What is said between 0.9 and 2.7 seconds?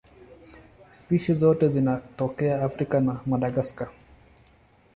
Spishi zote zinatokea